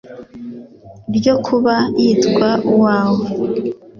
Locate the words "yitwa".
2.01-2.49